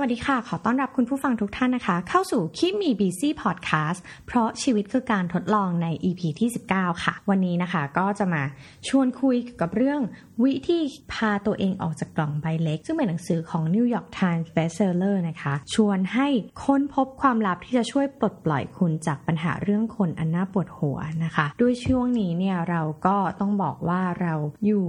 [0.00, 8.42] วัสดีค่ะ ขอต้อนรับคุณผู้ฟังทุกท่านนะคะ เข้าสู่คิมีบีซี่พอดแคสต์เพราะชีวิตคือการทดลองใน EP ที่ 19 ค่ะ วันนี้นะคะก็จะมา
[8.88, 10.00] ชวนคุยกับเรื่อง
[10.44, 10.80] วิธี
[11.12, 16.28] พาตัวเองออกจากกล่องใบเล็ก ซึ่งเป็นหนังสือของ New York Times Bestseller นะคะ ชวนให้
[16.64, 24.34] ค้นพบความลับที่จะช่วยปลดปล่อยคุณจากปัญหาเรื่องคนอันน่าปวดหัวนะคะ ด้วยช่วงนี้เนี่ยเราก็ต้องบอกว่าเรา
[24.66, 24.86] อยู่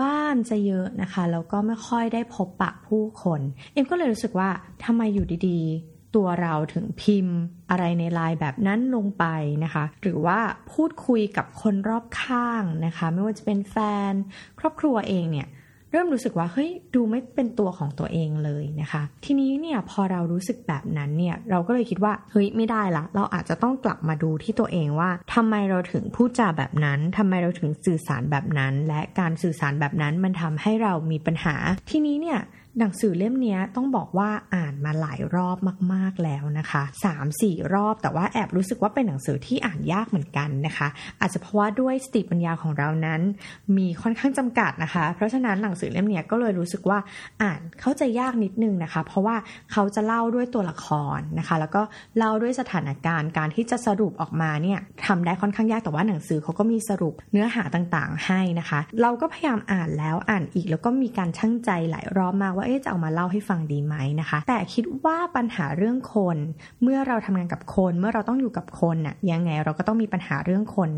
[0.00, 3.40] บ้านจะเยอะนะคะแล้วก็ไม่ค่อยได้พบปะผู้คน
[3.72, 4.48] เอ็มก็เลยรู้สึกว่า
[4.84, 7.36] ทำไมอยู่ดีๆ ตัวเราถึงพิมพ์
[7.70, 9.24] อะไรในไลน์แบบนั้นลงไป
[9.64, 10.38] นะคะ หรือว่า
[10.72, 13.76] พูดคุยกับคนรอบข้างนะคะ ไม่ว่าจะเป็นแฟ
[14.10, 14.12] น
[14.58, 15.48] ครอบครัวเองเนี่ย
[15.94, 31.54] เริ่มรู้สึกว่าเฮ้ยดูไม่เป็นตัวของตัวเองเลยนะคะ ทีนี้เนี่ยพอเรารู้สึกแบบนั้นเนี่ยเราก็เลยคิดว่าเฮ้ยไม่ได้ละเราอาจจะต้องกลับมาดูที่ตัวเองว่าทำไมเราถึงพูดจาแบบนั้นทำไมเราถึงสื่อสารแบบนั้น และการสื่อสารแบบนั้นมันทำให้เรามีปัญหา
[31.90, 32.38] ทีนี้เนี่ย
[32.78, 35.56] หนังสือเล่มนี้ต้องบอกว่าอ่านมาหลายรอบ
[35.92, 36.82] มาก ๆแล้วนะคะ
[37.28, 40.88] 3-4 รอบแต่ว่าแอบรู้สึกว่าเป็นหนังสือที่อ่านยากเหมือนกันนะคะ
[41.20, 43.20] อาจจะเพราะว่าด้วยสติปัญญาของเรานั้น
[43.76, 46.98] มีค่อนข้างจำกัดนะคะ เพราะฉะนั้นหนังสือเล่มนี้ก็เลยรู้สึกว่า
[47.42, 49.36] อ่านเข้าใจยากนิดนึงนะคะ เพราะว่า
[49.72, 50.86] เขาจะเล่าด้วยตัวละค
[51.16, 51.82] รนะคะ แล้วก็
[52.18, 66.36] เล่าด้วยสถานการณ์การที่จะสรุปออกมาเนี่ยทำได้ค่อนข้างยากแต่ว่าหนังสือเขาก็มีสรุปเนื้อหาต่างๆ ให้นะคะ เราก็พยายามอ่านแล้วอ่านอีกแล้วก็มีการชั่งใจหลายรอบมากว่าว่าจะเอามาเล่าให้ฟังดีไหมนะคะ แต่คิดว่าปัญหาเรื่องคน
[66.82, 70.90] เมื่อเราทำงานกับคน เมื่อเราต้องอยู่กับคนน่ะยังไงเราก็ต้องมีปัญหาเรื่องคน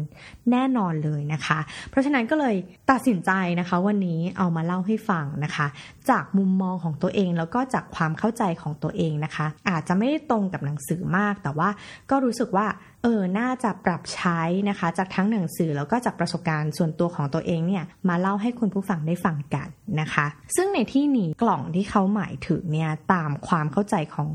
[0.50, 1.58] แน่นอนเลยนะคะ
[1.90, 2.56] เพราะฉะนั้นก็เลย
[2.90, 5.66] ตัดสินใจนะคะ วันนี้เอามาเล่าให้ฟังนะคะ
[6.10, 11.68] จากมุมมองของตัวเองแล้วก็จากความเข้าใจของตัวเองนะคะ อาจจะไม่ได้ตรงกับหนังสือมาก แต่ว่า
[12.10, 12.66] ก็รู้สึกว่า
[13.08, 19.68] เออ น่าจะปรับใช้นะคะ จากทั้งหนังสือแล้วก็จากประสบการณ์ส่วนตัวของตัวเองเนี่ยมาเล่าให้คุณผู้ฟังได้ฟังกัน
[20.00, 20.26] นะคะ
[20.56, 24.28] ซึ่งในที่นี้กล่องที่เขาหมายถึงเนี่ยตามความเข้าใจของ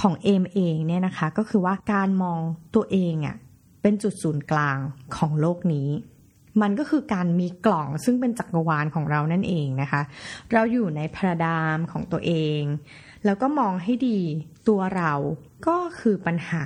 [0.00, 2.40] ของเอมเองเนี่ยนะคะ ก็คือว่าการมอง
[2.74, 3.36] ตัวเองอะ่ะ
[3.82, 4.78] เป็นจุดศูนย์กลาง
[5.16, 5.88] ของโลกนี้
[6.62, 10.02] มันก็คือการมีกล่องซึ่งเป็นจักรวาลของเรานั่นเองนะคะ
[10.52, 12.60] เราอยู่ในพระดามของตัวเอง
[13.24, 14.20] แล้วก็มองให้ดี
[14.68, 15.12] ตัวเรา
[15.66, 16.64] ก็คือปัญหา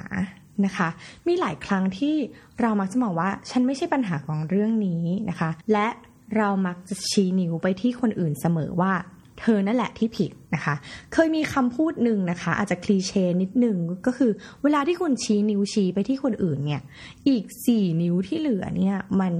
[0.66, 0.88] นะคะ
[1.28, 2.14] มีหลายครั้งที่
[2.60, 5.88] เรามักจะมองว่าฉันไม่ใช่ปัญหาของเรื่องนี้นะคะ และ
[6.36, 8.92] เรามักจะชี้นิ้วไปที่คนอื่นเสมอว่า
[9.40, 10.74] เธอนั่นแหละที่ผิดนะคะ
[11.12, 14.30] เคยมีคำพูดหนึ่งนะคะ อาจจะคลีเช่นิดหนึ่งก็คือ
[14.62, 16.82] เวลาที่คุณชี้นิ้วชี้ไปที่คนอื่นเนี่ย
[17.28, 19.32] อีกสี่นิ้วที่เหลือเนี่ยมัน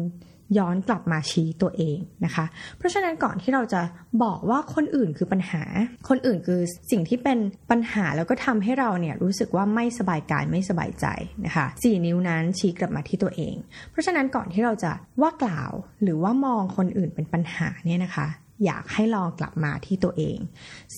[0.58, 2.44] ย้อนกลับมาชี้ตัวเองนะคะ
[2.78, 3.82] เพราะฉะนั้นก่อนที่เราจะ
[4.22, 5.62] บอกว่าคนอื่นคือปัญหา
[6.08, 7.38] คนอื่นคือสิ่งที่เป็น
[7.70, 11.06] ปัญหาแล้วก็ทำให้เราเนี่ยรู้สึกว่าไม่สบายกายไม่สบายใจ
[11.46, 13.54] นะคะสี่นิ้วนั้นชี้กลับมาที่ตัวเอง
[13.90, 14.92] เพราะฉะนั้นก่อนที่เราจะ
[15.22, 18.28] ว่ากล่าวหรือว่ามองคนอื่นเป็นปัญหาเนี่ยนะคะ
[18.64, 20.38] อยากให้ลองกลับมาที่ตัวเอง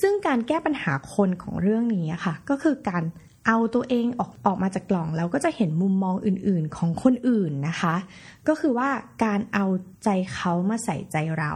[0.01, 3.05] ซึ่งการแก้ปัญหาคนของเรื่องนี้ค่ะ ก็คือการ
[3.47, 7.95] เอาตัวเองออกออกมาจากกล่องแล้วก็จะเห็นมุมมองอื่นๆของคนอื่นนะคะ
[8.49, 8.89] ก็คือว่า
[9.25, 9.67] การเอา
[10.05, 11.55] ใจเขามาใส่ใจเรา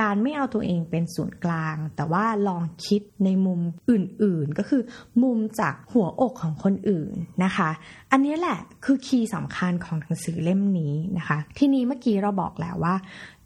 [0.00, 4.82] การไม่เอาตัวเองเป็นศูนย์กลาง แต่ว่าลองคิดในมุมอื่นๆ ก็คือ
[5.22, 7.12] มุมจากหัวอกของคนอื่น
[7.44, 7.70] นะคะ
[8.12, 12.94] อันนี้แหละคือคีย์สำคัญของหนังสือเล่มนี้นะคะ ที่นี้เมื่อกี้เราบอกแล้วว่า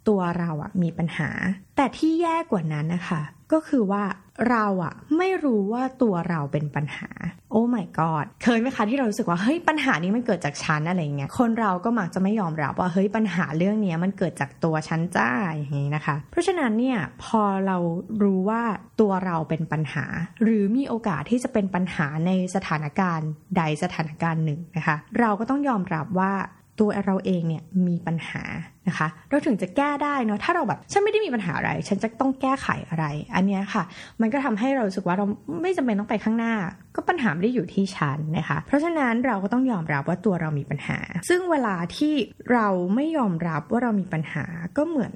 [0.09, 1.31] ตัวเราอะมีปัญหา
[1.77, 3.23] แต่ที่แย่กว่านั้นนะคะ
[3.55, 4.05] ก็คือว่า
[4.51, 7.11] เราอะไม่รู้ว่าตัวเราเป็นปัญหา
[7.51, 17.77] โอ้ my god เคยไหมคะที่เรารู้สึกว่าเฮ้ยปัญหานี้มันเกิดจากฉันอะไรเงี้ยคนเราก็มักจะไม่ยอมรับว่าเฮ้ยปัญหาเรื่องนี้มันเกิดจากตัวฉันจ้าอย่างนี้นะคะ เพราะฉะนั้นเนี่ยพอเรา
[18.23, 18.63] รู้ว่า
[19.01, 20.05] ตัวเราเป็นปัญหา
[20.43, 26.33] หรือมีโอกาสที่จะเป็นปัญหาในสถานการณ์ใดสถานการณ์หนึ่งนะคะ เราก็ต้องยอมรับว่า
[26.81, 28.43] ตัวเราเองเนี่ยมีปัญหา
[28.89, 33.05] นะคะ เราถึงจะแก้ได้เนาะถ้าเราแบบฉันไม่ได้มีปัญหาอะไร ฉันจะต้องแก้ไขอะไร
[33.35, 33.85] อันนี้ค่ะ
[34.21, 35.27] มันก็ทำให้เราสึกว่าเรา
[35.63, 36.55] ไม่จำเป็นต้องไปข้างหน้า
[36.95, 40.99] ก็ปัญหาไม่ได้อยู่ที่ฉันนะคะ เพราะฉะนั้นเราก็ต้องยอมรับว่าตัวเรามีปัญหา
[41.29, 42.15] ซึ่งเวลาที่
[42.53, 44.45] เราไม่ยอมรับว่าเรามีปัญหา
[44.77, 45.15] ก็เหมือน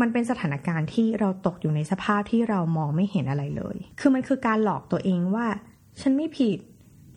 [0.00, 5.46] มันเป็นสถานการณ์ที่เราตกอยู่ในสภาพที่เรามองไม่เห็นอะไรเลย คือมันคือการหลอกตัวเองว่า
[6.00, 6.58] ฉันไม่ผิด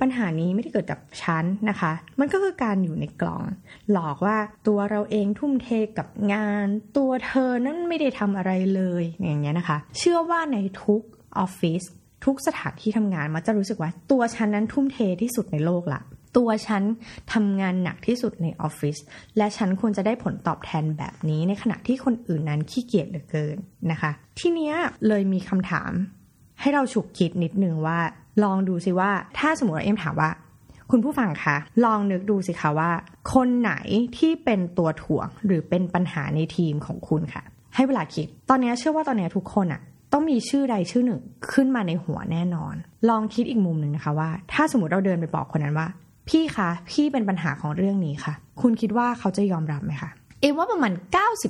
[0.02, 3.44] ปัญหานี้ไม่ได้เกิดจากชั้นนะคะ มันก็คือการอยู่ในกล่อง
[3.92, 4.38] หลอกว่า
[4.68, 5.68] ตัวเราเองทุ่มเท
[5.98, 6.68] กับงาน
[6.98, 11.02] ตัวเธอนั้นไม่ได้ทำอะไรเลยอย่างเงี้ยนะคะ เชื่อว่าในทุก
[11.38, 11.84] ออฟฟิศ
[12.26, 16.02] ทุกสถานที่ทำงานมันจะรู้สึกว่า ตัวฉันนั้นทุ่มเทที่สุดในโลกละ
[16.38, 16.84] ตัวฉัน
[17.34, 18.98] ทำงานหนักที่สุดในออฟฟิศ
[19.38, 23.58] และฉันควรจะได้ผลตอบแทนแบบนี้ในขณะที่คนอื่นนั้นขี้เกียจเหลือเกิน
[23.92, 24.76] นะคะ ทีเนี้ย
[25.08, 25.92] เลยมีคำถาม
[26.62, 28.00] ให้เราฉุกคิดนิดนึงว่า
[28.44, 30.30] ลองดูสิว่า ถ้าสมมติว่าเอ็มถามว่า
[30.92, 31.56] คุณผู้ฟังคะ
[31.86, 32.92] ลองนึกดูสิคะว่า
[33.34, 33.74] คนไหน
[34.18, 37.44] ที่เป็นตัวถ่วงหรือเป็นปัญหาในทีมของคุณค่ะ
[37.76, 39.82] ให้เวลาคิด ตอนนี้เชื่อว่าตอนนี้ทุกคนอะ
[40.14, 41.22] ต้องมีชื่อใดชื่อหนึ่ง
[41.52, 42.76] ขึ้นมาในหัวแน่นอน
[43.10, 45.88] ลองคิดอีกมุมหนึ่งนะคะว่า ถ้าสมมติเราเดินไปบอกคนนั้นว่า
[46.30, 50.10] พี่คะ พี่เป็นปัญหาของเรื่องนี้ค่ะ คุณคิดว่าเขาจะยอมรับไหมคะ
[50.42, 50.92] เอ็มว่าประมาณ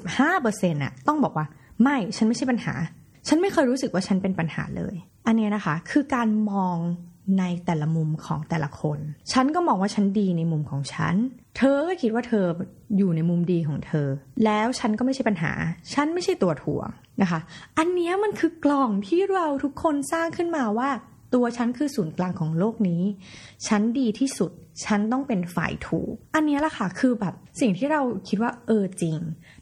[0.08, 1.46] 95%น่ะต้องบอกว่า
[1.84, 2.74] ไม่ ฉันไม่ใช่ปัญหา
[3.28, 4.96] ฉันไม่เคยรู้สึกว่าฉันเป็นปัญหาเลย
[5.26, 6.78] อันนี้นะคะ คือการมอง
[7.40, 9.00] ในแต่ละมุมของแต่ละคน
[9.32, 11.16] ฉันก็มองว่าฉันดีในมุมของฉัน
[11.58, 12.46] เธอก็คิดว่าเธอ
[12.98, 14.08] อยู่ในมุมดีของเธอ
[14.46, 15.52] แล้วฉันก็ไม่ใช่ปัญหา
[15.94, 16.90] ฉันไม่ใช่ตัวถ่วง
[17.22, 17.40] นะคะ
[17.78, 20.90] อันนี้มันคือกล่องที่เราทุกคนสร้างขึ้นมาว่า
[21.34, 23.04] ตัวฉันคือศูนย์กลางของโลกนี้
[23.68, 24.52] ฉันดีที่สุด
[24.86, 29.18] ฉันต้องเป็นฝ่ายถูก อันนี้แหละค่ะ คือแบบสิ่งที่เราคิดว่าเออจริง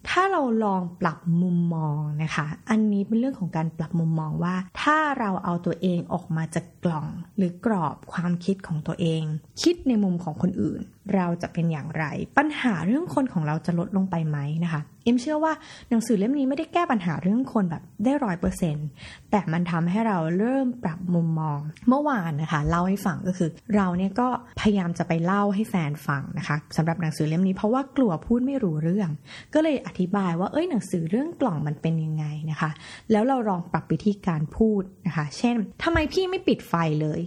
[0.09, 7.07] ถ้าเราลองปรับมุมมองนะคะ อันนี้เป็นเรื่องของการปรับมุมมองว่า ถ้าเราเอาตัวเองออกมาจากกล่อง
[7.37, 9.23] หรือกรอบความคิดของตัวเอง
[9.61, 10.81] คิดในมุมของคนอื่น
[11.15, 12.05] เราจะเป็นอย่างไร
[12.37, 15.53] ปัญหาเรื่องคนของเราจะลดลงไปไหมนะคะ อ็มเชื่อว่า
[15.89, 18.87] หนังสือเล่มนี้ไม่ได้แก้ปัญหาเรื่องคนแบบได้ร้อยเปอร์เซ็นต์
[19.31, 21.59] แต่มันทำให้เราเริ่มปรับมุมมอง
[21.89, 24.27] เมื่อวานนะคะเล่าให้ฟังก็คือ เราเนี่ยก็
[24.59, 29.09] พยายามจะไปเล่าให้แฟนฟังนะคะสำหรับหนังสือเล่มนี้เพราะว่ากลัวพูดไม่รู้เรื่อง
[29.53, 32.71] ก็เลยอธิบายว่าเอ้ยหนังสือเรื่องกล่องมันเป็นยังไงนะคะ
[33.11, 37.21] แล้วเราลองปรับวิธีการพูดนะคะ เช่นทำไมพี่ไม่ปิดไฟเลย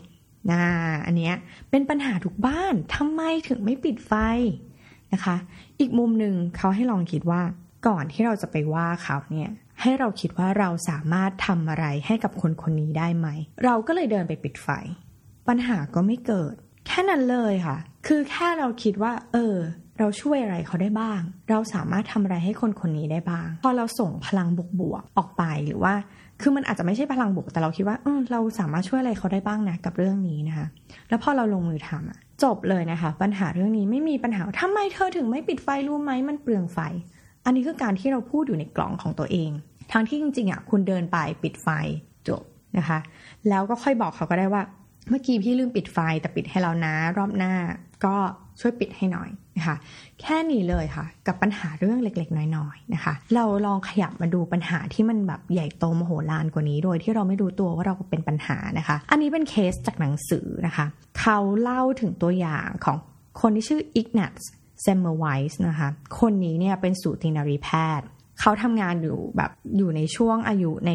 [0.50, 0.62] นะ
[1.06, 1.34] อันเนี้ย
[1.70, 4.12] เป็นปัญหาทุกบ้านทำไมถึงไม่ปิดไฟ
[5.12, 5.36] นะคะ
[5.80, 7.42] อีกมุมหนึ่งเขาให้ลองคิดว่า
[7.86, 9.50] ก่อนที่เราจะไปว่าเขาเนี่ย
[9.80, 13.28] ให้เราคิดว่าเราสามารถทำอะไรให้กับคนคนนี้ได้ไหม
[13.64, 14.68] เราก็เลยเดินไปปิดไฟ
[15.48, 16.54] ปัญหาก็ไม่เกิด
[16.86, 17.76] แค่นั้นเลยค่ะ
[18.06, 19.56] คือแค่เราคิดว่า เออ
[19.98, 21.20] เราช่วยอะไรเขาได้บ้าง
[21.50, 24.48] เราสามารถทำอะไรให้คนคนนี้ได้บ้าง พอเราส่งพลัง
[24.80, 25.94] บวกๆออกไปหรือว่า
[26.40, 30.66] คือมันอาจจะไม่ใช่พลังบวกแต่เราคิดว่าเออเราสามารถช่วยอะไรเขาได้บ้างนะกับเรื่องนี้นะคะ
[31.08, 36.78] แล้วพอเราลงมือทำอะจบเลยนะคะ ปัญหาเรื่องนี้ไม่มีปัญหาทำไมเธอถึงไม่ปิดไฟรู้ไหมมันเปลืองไฟ
[37.44, 39.50] อันนี้คือการที่เราพูดอยู่ในกล่องของตัวเอง
[39.92, 41.68] ทั้งที่จริงๆอะคุณเดินไปปิดไฟ
[42.28, 42.42] จบ
[42.78, 42.98] นะคะ
[43.48, 44.62] แล้วก็ค่อยบอกเขาก็ได้ว่า
[45.08, 47.52] เมื่อกี้พี่ลืมปิดไฟแต่ปิดให้เรานะรอบหน้า
[48.04, 48.14] ก็
[48.60, 49.76] ช่วยปิดให้หน่อยนะคะ
[50.20, 60.86] แค่นี้เลยค่ะ กับปัญหาเรื่องเล็กๆ น้อยๆนะคะ เราลองขยับมาดูปัญหาที่มันแบบใหญ่โตมโหฬารกว่านี้ โดยที่เราไม่รู้ตัวว่าเราเป็นปัญหานะคะ อันนี้เป็นเคสจากหนังสือนะคะ
[61.20, 62.96] เขาเล่าถึงตัวอย่างของ
[63.40, 64.34] คนที่ชื่ออิกนัต
[64.82, 65.88] เซมเมอร์ไวส์นะคะ
[66.20, 67.70] คนนี้เนี่ยเป็นสูตินรีแพ
[68.00, 68.06] ทย์
[68.40, 70.92] เขาทำงานอยู่แบบอยู่ในช่วงอายุใน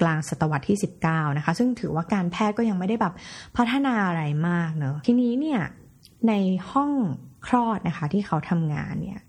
[0.00, 3.14] กลางศตวรรษที่ 19 นะคะ ซึ่งถือว่าการแพทย์ก็ยังไม่ได้แบบ
[3.56, 5.60] พัฒนาอะไรมากเนอะทีนี้เนี่ย
[6.28, 6.34] ใน
[6.70, 6.92] ห้อง
[7.46, 9.20] คลอดนะคะที่เขาทำงานเนี่ย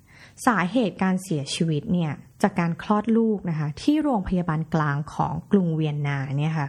[0.48, 2.12] สาเหตุการเสียชีวิตเนี่ย
[2.44, 6.68] จากการคลอดลูกนะคะที่โรงพยาบาลกลางของกรุงเวียนนาเนี่ยค่ะ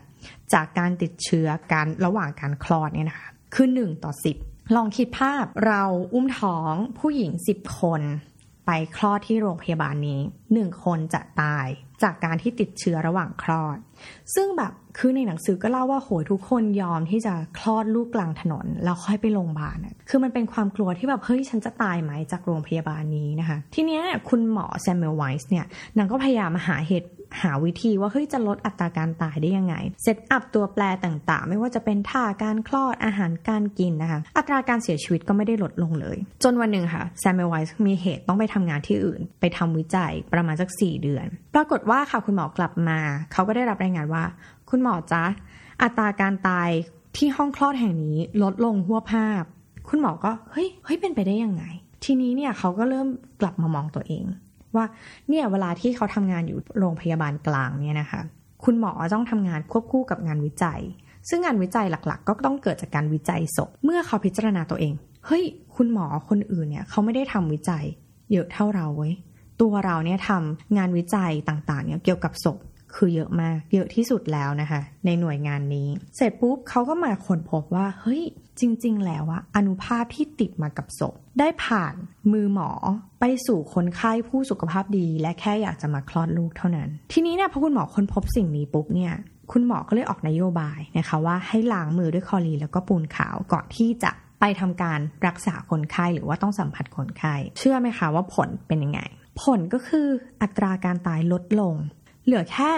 [0.53, 5.85] จากการติดเชื้อการระหว่างการคลอดเนี่ยนะคะคือ1ต่อ10 ลองคิดภาพเรา
[6.15, 8.03] อุ้มท้องผู้หญิง 10 คน
[8.67, 10.21] ไปคลอดที่โรงพยาบาลนี้
[10.53, 11.67] 1 คนจะตาย
[12.03, 13.79] จากการที่ติดเชื้อระหว่างคลอด
[14.35, 19.79] ซึ่งแบบคือในหนังสือก็เล่าว่าโหยทุกคนยอมที่จะคลอดลูกกลางถนน แล้วค่อยไปโรงพยาบาล
[20.09, 25.65] คือมันเป็นความกลัวที่แบบเฮ้ยฉันจะตายไหมจากโรงพยาบาลนี้นะคะ ทีเนี้ยคุณหมอเซมเมลไวส์เนี่ย
[25.97, 27.09] นางก็พยายามมาหาเหตุ
[27.43, 41.27] หาวิธีว่าเฮ้ยจะลดอัตราการตายได้ยังไง set up ตัวแปรต่างๆ ไม่ว่าจะเป็นท่าการคลอดอาหารการกินนะคะ อัตราการเสียชีวิตก็ไม่ได้ลดลงเลย จนวันหนึ่งค่ะเซมเมลไวส์มีเหตุต้องไปทำงานที่อื่น ไปทำวิจัยประมาณสัก 4 เดือน
[41.59, 42.99] ปรากฏว่าค่ะคุณหมอกลับมา
[43.33, 44.25] เขาก็ได้รับรายงานว่า
[44.71, 45.25] คุณหมอจ๊ะ
[45.83, 46.71] อัตราการตาย
[47.17, 49.43] ที่ห้องคลอดแห่งนี้ลดลงฮวบฮาบ
[49.89, 51.65] คุณหมอก็เฮ้ยเฮ้ยเป็นไปได้ยังไง
[52.05, 53.09] ทีนี้เนี่ยเขาก็เริ่ม
[53.41, 54.25] กลับมามองตัวเอง
[54.77, 54.85] ว่า
[55.29, 58.21] เนี่ยเวลาที่เขาทำงานอยู่โรงพยาบาลกลางเนี่ยนะคะ
[58.65, 60.81] คุณหมอต้องทำงานควบคู่กับงานวิจัย
[61.29, 64.95] ซึ่งงานวิจัยหลักๆ ก็ต้องเกิดจากการวิจัยศพเมื่อเขาพิจารณาตัวเอง
[65.27, 65.45] เฮ้ย
[65.77, 67.85] คุณหมอคนอื่นเนี่ยเขาไม่ได้ทำวิจัย
[68.33, 69.15] เยอะเท่าเราเว้ย
[69.61, 72.59] ตัวเราเนี่ยทำงานวิจัยต่างๆเนี่ยเกี่ยวกับศพ
[72.95, 78.23] คือเยอะมาก เยอะที่สุดแล้วนะคะ ในหน่วยงานนี้ เสร็จปุ๊บเขาก็มาค้นพบว่า เฮ้ย
[78.61, 81.95] จริง ๆ แล้วอะอนุภาพที่ติดมากับศพ ได้ผ่าน
[82.33, 82.71] มือหมอ
[83.21, 89.13] ไปสู่คนไข้ผู้สุขภาพดี และแค่อยากจะมาคลอดลูกเท่านั้น ทีนี้เนี่ยพอคุณหมอค้นพบสิ่งนี้ปุ๊บเนี่ย
[89.53, 94.11] คุณหมอก็เลยออกนโยบายนะคะว่าให้ล้างมือด้วยคลอรีนแล้วก็ปูนขาวก่อนที่จะ
[94.41, 99.01] ไปทำการรักษาคนไข้หรือว่าต้องสัมผัสคนไข้เชื่อไหมคะว่าผลเป็นยังไง
[99.43, 100.09] ผลก็คือ
[100.43, 101.75] อัตราการตายลดลง
[102.25, 102.73] เหลือแค่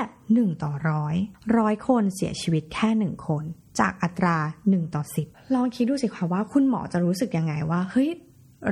[0.48, 1.16] 1 ต่อร้อย
[1.58, 3.44] ร้อยคนเสียชีวิตแค่ 1 คน
[3.80, 4.36] จากอัตรา
[4.66, 8.10] 1 ต่อ 10 ลองคิดดูสิคะว่าคุณหมอจะรู้สึกยังไงว่าเฮ้ย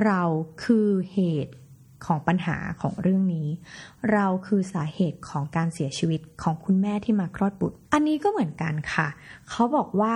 [0.05, 0.21] เรา
[0.63, 1.53] คือเหตุ
[2.05, 3.47] ของปัญหาของเรื่องนี้
[4.11, 9.07] เราคือสาเหตุของการเสียชีวิตของคุณแม่ที่มาคลอดบุตร อันนี้ก็เหมือนกันค่ะ
[9.49, 10.15] เขาบอกว่า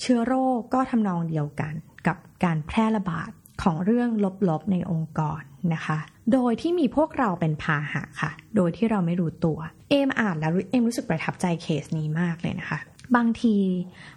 [0.00, 1.74] เชื้อโรคก็ทำนองเดียวกัน
[2.06, 3.30] กับการแพร่ระบาด
[3.62, 4.08] ของเรื่อง
[4.48, 5.40] ลบๆในองค์กร
[5.74, 5.98] นะคะ
[6.32, 9.58] โดยที่มีพวกเราเป็นพาหะค่ะ โดยที่เราไม่รู้ตัว
[9.90, 12.78] เอมอ่านแล้วเอมรู้สึกประทับใจเคสนี้มากเลยนะคะ
[13.16, 13.56] บางที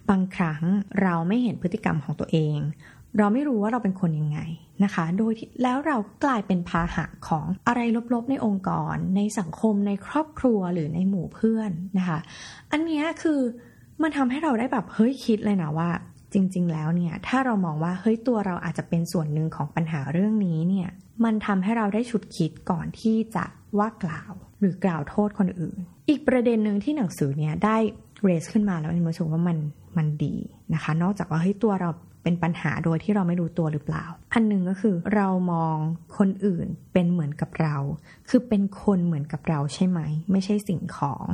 [0.10, 0.62] บางครั้ง
[1.02, 2.58] เราไม่เห็นพฤติกรรมของตัวเอง
[3.18, 4.40] เราไม่รู้ว่าเราเป็นคนยังไง
[4.84, 5.34] นะคะ โดย
[5.64, 7.82] แล้วเรากลายเป็นพาหะของอะไร
[8.14, 12.20] ลบๆในองค์กร ในสังคมในครอบครัวหรือในหมู่เพื่อนนะคะ
[12.72, 13.40] อันนี้คือ
[14.02, 15.90] มันทำให้เราได้แบบเฮ้ยคิดเลยนะว่า
[16.36, 20.90] จริง ๆ แล้วเนี่ยถ้าเรามองว่าเฮ้ยตัวเราอาจจะเป็นส่วนหนึ่งของปัญหาเรื่องนี้เนี่ย
[21.24, 23.46] มันทำให้เราได้ฉุดคิดก่อนที่จะ
[23.78, 25.78] ว่ากล่าว หรือกล่าวโทษคนอื่น
[26.10, 27.78] อีกประเด็นหนึ่งที่หนังสือเนี่ยได้
[28.24, 29.58] เรสขึ้นมาแล้วเอ็นรู้สึกว่ามัน
[29.98, 30.36] มันดี
[30.74, 31.90] นะคะ นอกจากว่าเฮ้ยตัวเรา
[32.24, 35.78] เป็นปัญหาโดยที่เราไม่รู้ตัวหรือเปล่า อันหนึ่งก็คือเรามอง
[36.18, 37.76] คนอื่นเป็นเหมือนกับเรา
[38.30, 40.00] คือเป็นคนเหมือนกับเราใช่ไหม
[40.32, 41.26] ไม่ใช่สิ่งของ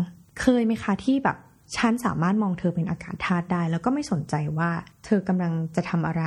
[0.42, 1.38] เคยไหมคะที่แบบ
[1.78, 4.70] ฉันสามารถมองเธอเป็นอากาศธาตุได้ แล้วก็ไม่สนใจว่า
[5.06, 6.24] เธอกำลังจะทำอะไร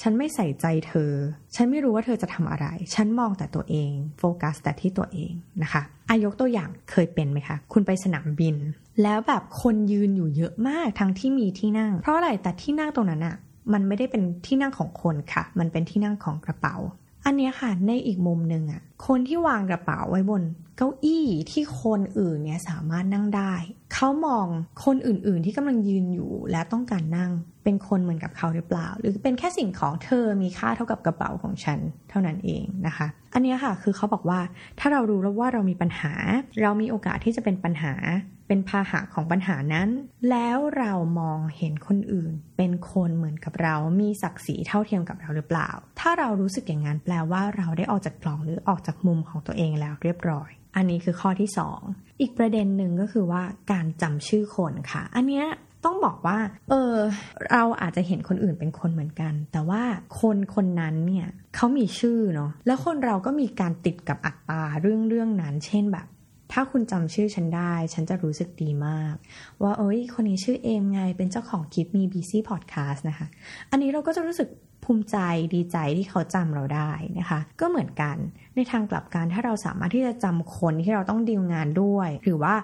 [0.00, 1.12] ฉันไม่ใส่ใจเธอ
[1.54, 5.32] ฉันไม่รู้ว่าเธอจะทำอะไร ฉันมองแต่ตัวเองโฟกัสแต่ที่ตัวเอง
[5.62, 8.56] นะคะอายกตัวอย่างเคยเป็นไหมคะ คุณไปสนามบิน
[9.02, 13.36] แล้วแบบคนยืนอยู่เยอะมากทั้งที่มีที่นั่ง เพราะอะไรแต่ที่นั่งตรงนั้นอะ
[13.72, 16.76] มันไม่ได้เป็นที่นั่งของคนค่ะ มันเป็นที่นั่งของกระเป๋า
[17.24, 20.42] อันนี้ค่ะในอีกมุมหนึ่งอะคนที่วางกระเป๋าไว้บน
[20.76, 23.54] เก้าอี้ที่คนอื่นเนี่ยสามารถนั่งได้
[23.94, 24.46] เขามอง
[24.84, 27.30] คนอื่นๆที่กำลังยืนอยู่และต้องการนั่ง
[27.64, 31.78] เป็นคนเหมือนกับเขาหรือเปล่า หรือเป็นแค่สิ่งของเธอมีค่าเท่ากับกระเป๋าของฉัน
[32.10, 34.40] เท่านั้นเองนะคะ อันนี้ค่ะคือเขาบอกว่า
[34.78, 36.12] ถ้าเรารู้แล้วว่าเรามีปัญหา
[36.62, 37.92] เรามีโอกาสที่จะเป็นปัญหา
[38.50, 39.88] เป็นพาหะของปัญหานั้น
[40.30, 51.50] แล้วเรามองเห็นคนอื่น เป็นคนเหมือนกับเรา มีศักดิ์ศรีเท่าเทียมกับเราหรือเปล่า ถ้าเรารู้สึกอย่างนั้นแปลว่าเราได้ออกจากกล่องหรือออกจากมุมของตัวเองแล้วเรียบร้อย อันนี้คือข้อที่
[51.84, 53.42] 2 อีกประเด็นหนึ่งก็คือว่า
[53.72, 55.46] การจำชื่อคนค่ะ อันเนี้ย
[55.84, 56.38] ต้องบอกว่า
[56.70, 56.94] เออ
[57.52, 59.82] เราอาจจะเห็นคนอื่นเป็นคนเหมือนกัน แต่ว่า
[60.20, 66.06] คนคนนั้นเนี่ยเขามีชื่อเนาะ แล้วคนเราก็มีการติดกับอัตตาเรื่องเรื่องนั้น เช่นแบบ
[66.52, 69.14] ถ้าคุณจำชื่อฉันได้ ฉันจะรู้สึกดีมาก
[69.62, 73.26] ว่าเอ้ย คนนี้ชื่อเอมไง เป็นเจ้าของคลิปมี BC Podcast นะคะ
[73.70, 74.48] อันนี้เราก็จะรู้สึก
[74.84, 75.16] ภูมิใจ
[75.54, 78.16] ดีใจที่เขาจำเราได้นะคะ ก็เหมือนกัน
[78.60, 82.54] ในทางกลับกันถ้าเราสามารถที่จะจำคนที่เราต้องดีลงานด้วย หรือว่า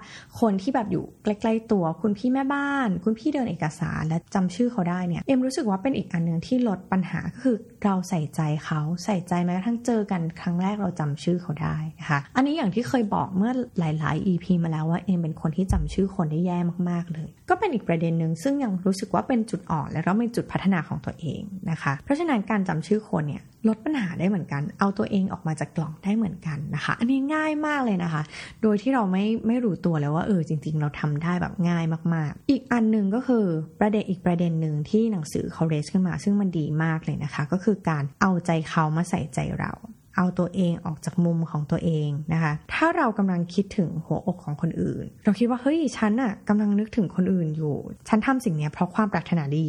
[0.40, 16.58] คนที่แบบอยู่ใกล้ๆตัวคุณพี่แม่บ้าน คุณพี่เดินเอกสารและจำชื่อเขาได้เนี่ยเอ็มรู้สึกว่าเป็นอีกอันหนึ่งที่ลดปัญหาคือเราใส่ใจเขาใส่ใจแม้กระทั่งเจอกันครั้งแรกเราจำชื่อเขาได้นะคะอันนี้อย่างที่เคยบอกเมื่อหลาย ๆ EP มาแล้วว่าเอ็มเป็นคนที่จำชื่อคนได้แย่
[16.90, 28.22] มากๆเลย ก็เป็นอีกประเด็นหนึ่งซึ่งยังรู้สึกว่าเป็นจุดอ่อนและก็เป็นจุดพัฒนาของตัวเองนะคะ เพราะฉะนั้นการจำชื่อคนเนี่ยลดปัญหาได้เหมือนกันเอาตัวเองออกมาจากกล่องได้เหมือนกันนะคะ อันนี้ง่ายมากเลยนะคะ
[28.62, 33.44] โดยที่เราไม่ไม่รู้ตัวแล้วว่าเออจริง ๆ เราทำได้แบบง่ายมาก ๆ อีกอันหนึ่งก็คือ
[33.80, 39.72] ประเด็นอีกประเด็นหนึ่งที่หนังสือเขาเรสขึ้นมา ซึ่งมันดีมากเลยนะคะ ก็คือการเอาใจเขามาใส่ใจเรา
[40.18, 47.76] เอาตัวเองออกจากมุมของตัวเองนะคะ ถ้าเรากำลังคิดถึงหัวอกของคนอื่น เราคิดว่าเฮ้ยฉันอะกำลังนึกถึงคนอื่นอยู่
[48.08, 49.68] ฉันทำสิ่งนี้เพราะความปรารถนาดี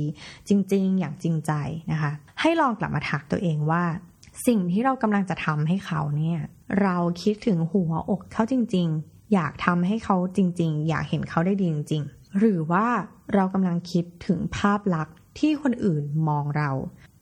[0.50, 1.52] จริง ๆ อย่างจริงใจ
[1.92, 3.84] นะคะ ให้ลองกลับมาถักตัวเองว่า
[4.46, 6.40] สิ่งที่เรากำลังจะทำให้เขาเนี่ย
[6.82, 12.86] เราคิดถึงหัวอกเขาจริง ๆ อยากทำให้เขาจริง ๆ อยากเห็นเขาได้ดีจริง ๆ หรือว่า
[13.34, 16.70] เรากำลังคิดถึงภาพลักษณ์ที่คนอื่นมองเรา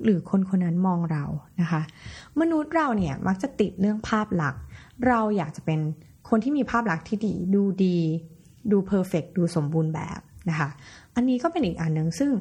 [0.04, 1.24] หรือคนคนนั้นมองเรา
[1.62, 1.82] นะคะ
[2.40, 4.62] มนุษย์เราเนี่ยมักจะติดเรื่องภาพลักษณ์
[5.08, 5.80] เราอยากจะเป็น
[6.30, 7.98] คนที่มีภาพลักษณ์ที่ดี ดูดี
[8.72, 10.20] ดูเพอร์เฟกดูสมบูรณ์แบบ
[10.50, 10.70] นะคะ
[11.16, 12.32] อันนี้ก็เป็นอีกอันหนึ่งซึ่ง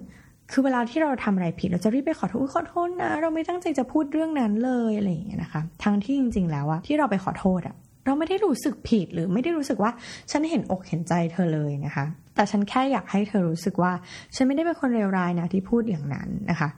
[0.51, 9.91] คือเวลาที่เราทำอะไรผิดเราจะรีบไปขอโทษขอโทษนะ เราไม่ตั้งใจจะพูดเรื่องนั้นเลยอะไรอย่างเงี้ยนะคะ ทั้งที่จริง ๆ แล้วอะที่เราไปขอโทษอะเราไม่ได้รู้สึกผิดหรือไม่ได้รู้สึกว่า
[10.31, 13.93] ฉันเห็นอกเห็นใจเธอเลยนะคะ แต่ฉันแค่อยากให้เธอรู้สึกว่า
[14.35, 16.69] ฉันไม่ได้เป็นคนเลวร้ายนะที่พูดอย่างนั้นนะคะ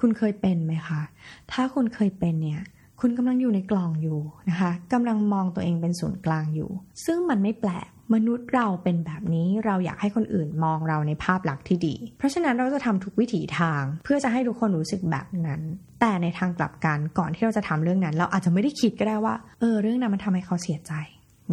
[0.00, 1.00] คุณเคยเป็นไหมคะ
[1.52, 2.62] ถ้าคุณเคยเป็นเนี่ย
[3.00, 6.70] คุณกำลังอยู่ในกล่องอยู่นะคะกำลังมองตัวเองเป็นศูนย์กลางอยู่
[7.06, 15.60] ซึ่งมันไม่แปลก มนุษย์เราเป็นแบบนี้เราอยากให้คนอื่นมองเราในภาพลักษณ์ที่ดี เพราะฉะนั้นเราจะทำทุกวิถีทาง เพื่อจะให้ทุกคนรู้สึกแบบนั้น
[16.00, 20.94] แต่ในทางกลับกันก่อนที่เราจะทำเรื่องนั้น เราอาจจะไม่ได้คิดก็ได้ว่าเออเรื่องนั้นมันทำให้เขาเสียใจ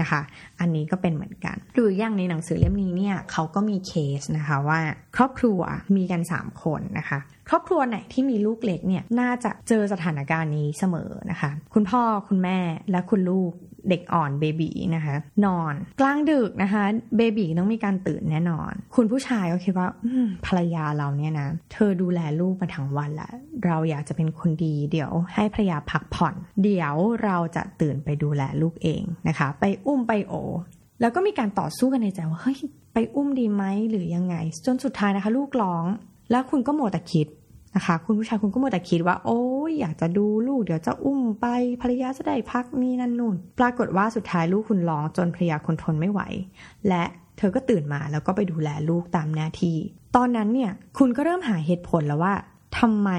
[0.01, 0.21] นะคะ
[0.59, 4.79] อันนี้ก็เป็นเหมือนกันหรืออย่างในหนังสือเล่มนี้เนี่ยเขาก็มีเคสนะคะว่า
[5.15, 5.59] ครอบครัว
[5.95, 12.59] มีกัน 3 คนนะคะ ครอบครัวไหนที่มีลูกเล็กเนี่ยน่าจะเจอสถานการณ์นี้เสมอนะคะ คุณพ่อคุณแม่
[12.91, 13.51] และคุณลูก
[13.89, 16.83] เด็กอ่อนเบบีนะคะ นอน กลางดึกนะคะ
[17.17, 19.87] เบบีต้องมีการตื่นแน่นอน คุณผู้ชายก็คิดว่า
[20.45, 23.33] ภรรยาเราเนี่ยนะ เธอดูแลลูกมาทั้งวันล้ว
[23.65, 30.33] เราอยากจะเป็นคนดี เดี๋ยวให้ภรรยาพักผ่อน เดี๋ยวเราจะตื่นไปดูแลลูกเองนะคะ ไปอุ้มไปโอ
[31.01, 32.59] แล้วก็มีการต่อสู้กันในใจว่าเฮ้ย
[32.93, 34.35] ไปอุ้มดีไหมหรือยังไง
[34.65, 35.85] จนสุดท้ายนะคะ ลูกร้อง
[36.31, 37.27] แล้วคุณก็โมแต่คิด
[37.75, 41.45] นะคะ คุณผู้ชายคุณก็มัวแต่คิดว่า โอ้ยอยากจะดูลูก เดี๋ยวจะอุ้มไป
[41.81, 46.21] ภรรยาจะได้พักนี่นั่นนู่น ปรากฏว่าสุดท้ายลูกคุณร้องจนภรรยาคนทนไม่ไหว
[46.87, 47.03] และ
[47.37, 49.77] เธอก็ตื่นมาแล้วก็ไปดูแลลูกตามหน้าที่
[50.15, 52.33] ตอนนั้นเนี่ยคุณก็เริ่มหาเหตุผลแล้วว่า
[52.79, 53.11] ทำไม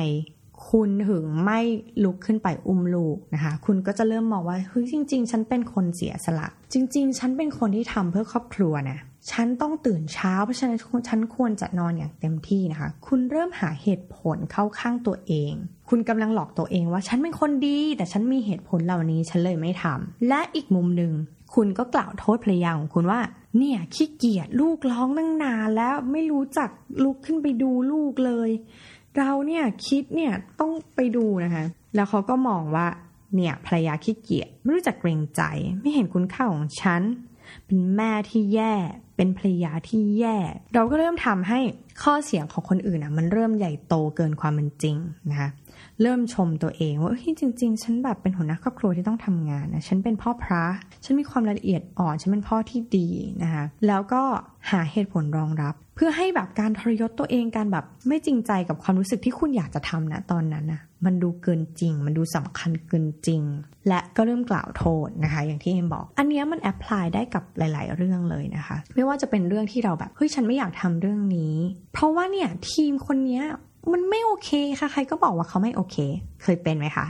[0.71, 1.61] คุณถึงไม่
[2.05, 8.99] ลุกขึ้นไปอุ้มลูกนะคะ คุณก็จะเริ่มมองว่าเฮ้ยจริง ๆ ฉันเป็นคนเสียสละ จริง ๆ ฉันเป็นคนที่ทำเพื่อครอบครัวนะ
[9.31, 15.53] ฉันต้องตื่นเช้า เพราะฉะนั้นฉันควรจะนอนอย่างเต็มที่นะคะ คุณเริ่มหาเหตุผลเข้าข้างตัวเอง
[15.89, 21.13] คุณกำลังหลอกตัวเองว่าฉันเป็นคนดี แต่ฉันมีเหตุผลเหล่านี้ฉันเลยไม่ทำและอีกมุมหนึ่ง
[21.55, 23.21] คุณก็กล่าวโทษภรรยาของคุณว่า
[23.59, 26.71] เนี่ยขี้เกียจลูกร้องตั้งนานแล้วไม่รู้จัก
[27.05, 28.51] ลุกขึ้นไปดูลูกเลย
[29.19, 31.65] เราเนี่ยคิดเนี่ยต้องไปดูนะคะ
[31.95, 32.87] แล้วเขาก็มองว่า
[33.35, 35.43] เนี่ยภรรยาขี้เกียจไม่รู้จักเกรงใจ
[35.81, 37.03] ไม่เห็นคุณค่าของฉัน
[37.67, 38.75] เป็นแม่ที่แย่
[39.23, 40.39] เป็นภรรยาที่แย่
[40.75, 41.61] เราก็เริ่มทำให้
[42.03, 44.97] ข้อเสียงของคนอื่นอะมันเริ่มใหญ่โตเกินความเป็นจริง
[45.31, 45.51] นะคะ
[46.03, 50.65] เริ่มชมตัวเองว่าเฮ้ยจริง ๆ ฉันแบบเป็นหัวหน้าครอบครัวที่ต้องทำงานนะฉันเป็นพ่อพระ
[51.05, 53.09] ฉันมีความละเอียดอ่อนฉันเป็นพ่อที่ดี
[53.43, 54.23] นะคะแล้วก็
[54.71, 63.43] หาเหตุผลรองรับ เพื่อให้แบบการทรยศตัวเองการแบบไม่จริงใจกับความรู้สึกที่คุณอยากจะทำนะตอนนั้นนะมันดูเกินจริง มันดูสำคัญเกินจริง
[63.89, 71.55] และก็เริ่มกล่าวโทษนะคะ อย่างที่เอ็มบอก อันนี้มันแอพพลายได้กับหลาย ๆ เรื่องเลยนะคะ ไม่ว่าจะเป็นเรื่องที่เราแบบเฮ้ยฉันไม่อยากทำเรื่องนี้
[71.93, 73.43] เพราะว่าเนี่ยทีมคนนี้
[73.93, 75.97] มันไม่โอเคค่ะ ใครก็บอกว่าเขาไม่โอเค
[76.43, 77.07] เคยเป็นไหมคะ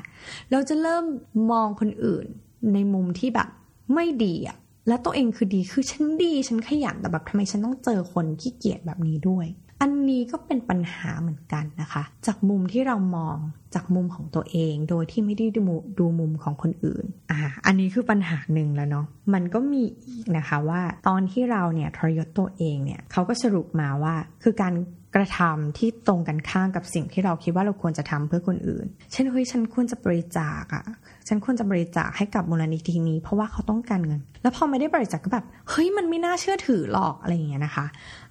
[0.51, 1.05] เราจะเริ่ม
[1.51, 2.27] มองคนอื่น
[2.75, 3.49] ในมุมที่แบบ
[3.95, 4.57] ไม่ดีอะ
[4.89, 9.47] แล้วตัวเองคือดีคือฉันดีฉันขยันแต่แบบทำไมฉันต้องเจอคนขี้เกียจแบบนี้ด้วย
[9.85, 13.37] อันนี้ก็เป็นปัญหาเหมือนกันนะคะ จากมุมที่เรามอง
[13.75, 15.63] จากมุมของตัวเอง โดยที่ไม่ได้ดู
[15.99, 24.75] ดูมุมของคนอื่น อ่า อันนี้คือปัญหาหนึ่งแล้วเนาะ มันก็มีอีกนะคะว่าตอนที่เราเนี่ยทรยศตัวเองเนี่ยเขาก็สรุปมาว่าคือการ
[25.15, 30.85] กระทำที่ตรงกันข้ามกับสิ่งที่เราคิดว่าเราควรจะทำเพื่อคนอื่น เช่นเฮ้ยฉันควรจะบริจาคอะ
[31.29, 37.87] ฉันควรจะบริจาคให้กับมูลนิธินี้ เพราะว่าเขาต้องการเงิน แล้วพอไม่ได้บริจาคก็แบบเฮ้ยมันไม่น่าเชื่อถือหรอกอะไรอย่างเงี้ยนะคะ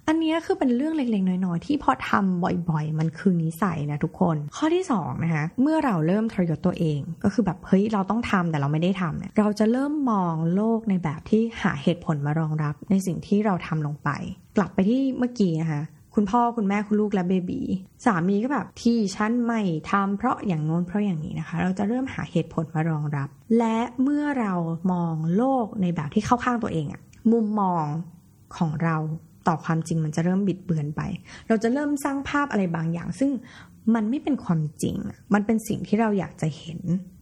[0.08, 14.10] อันนี้คือเป็นเรื่องเล็กๆน้อยๆที่พอทำบ่อยๆ มันคือนิสัยนะทุกคน ข้อที่2นะคะเมื่อเราเริ่มทรยศตัวเองก็คือแบบเฮ้ยเราต้องทำแต่เราไม่ได้ทำเนี่ยเราจะเริ่มมองโลกในแบบที่หาเหตุผลมารองรับในสิ่งที่เราทำลงไป
[14.56, 15.82] กลับไปที่เมื่อกี้นะคะ
[16.14, 17.60] คุณพ่อคุณแม่คุณลูกและเบบี
[18.04, 24.54] สามีก็แบบที่ฉันไม่ทำเพราะอย่างโน้นเพราะอย่างนี้นะคะ เราจะเริ่มหาเหตุผลมารองรับ และเมื่อเรา
[24.92, 27.00] มองโลกในแบบที่เข้าข้างตัวเองอะ
[27.32, 27.84] มุมมอง
[28.56, 28.96] ของเรา
[29.48, 31.02] ต่อความจริงมันจะเริ่มบิดเบือนไป
[31.48, 33.30] เราจะเริ่มสร้างภาพอะไรบางอย่าง ซึ่ง
[33.94, 34.96] มันไม่เป็นความจริง
[35.34, 36.80] มันเป็นสิ่งที่เราอยากจะเห็น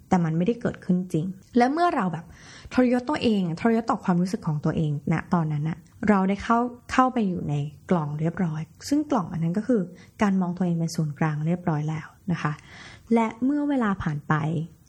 [0.09, 1.27] แต่มันไม่ได้เกิดขึ้นจริง
[1.57, 2.25] และเมื่อเราแบบ
[2.73, 6.59] ทรยศตัวเองทรยศต่อความรู้สึกของตัวเองณนะตอนนั้นอะ เราได้เข้า
[6.93, 7.55] เข้าไปอยู่ใน
[7.91, 9.83] กล่องเรียบร้อย ซึ่งกล่องอันนั้นก็คือ
[10.23, 12.53] การมองตัวเองเป็นศูนย์กลางเรียบร้อยแล้วนะคะ
[13.15, 14.35] และเมื่อเวลาผ่านไป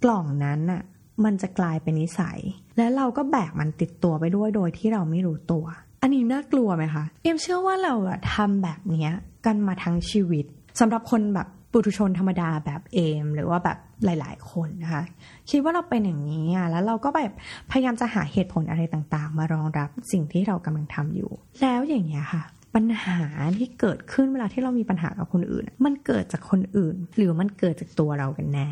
[0.04, 0.82] กล่องนั้นน่ะ
[1.24, 2.40] มันจะกลายเป็นนิสัย
[2.78, 5.66] และเราก็แบกมันติดตัวไปด้วยโดยที่เราไม่รู้ตัว
[6.02, 9.10] อันนี้น่ากลัวไหมคะ เอ็มเชื่อว่าเราอะทำแบบนี้
[9.46, 10.46] กันมาทั้งชีวิต
[10.80, 15.04] สำหรับคนแบบ ปุถุชนธรรมดาแบบเอม หรือว่าแบบหลาย ๆ คนนะคะ
[15.50, 17.32] คิดว่าเราเป็นอย่างนี้อะแล้วเราก็แบบ
[17.72, 21.32] พยายามจะหาเหตุผลอะไรต่างๆ มารองรับสิ่งที่เรากำลังทำอยู่
[21.62, 22.44] แล้วอย่างเงี้ยค่ะ
[22.76, 23.20] ปัญหา
[23.58, 28.68] ที่เกิดขึ้นเวลาที่เรามีปัญหากับคนอื่น มันเกิดจากคนอื่น หรือมันเกิดจากตัวเรากันแน่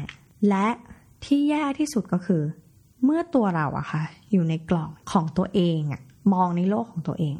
[0.49, 0.67] และ
[1.25, 2.41] ที่แย่ที่สุดก็คือ
[3.03, 6.01] เมื่อตัวเราอะค่ะ อยู่ในกล่องของตัวเองอะ
[6.33, 7.35] มองในโลกของตัวเอง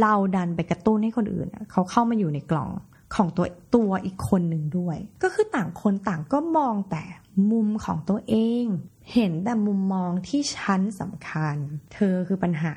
[0.00, 2.70] เราดันไปกระตุ้นให้คนอื่นเขาเข้ามาอยู่ในกล่อง
[3.14, 7.02] ของตัวตัวอีกคนหนึ่งด้วย ก็คือต่างคนต่างก็มองแต่
[7.50, 8.66] มุมของตัวเอง
[9.12, 11.56] เห็นแต่มุมมองที่ฉันสำคัญ
[11.94, 12.74] เธอคือปัญหา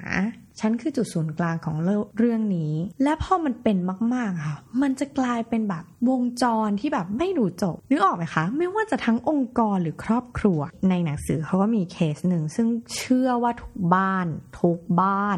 [0.60, 1.76] ฉันคือจุดศูนย์กลางของ
[2.18, 3.78] เรื่องนี้ และพอมันเป็น
[4.14, 10.60] มากๆค่ะ มันจะกลายเป็นแบบวงจรที่แบบไม่ดูจบ นึกออกไหมคะ ไม่ว่าจะทั้งองค์กรหรือครอบครัว
[10.90, 14.28] ในหนังสือเขาก็มีเคสหนึ่ง ซึ่งเชื่อว่าทุกบ้าน
[14.60, 15.38] ทุกบ้าน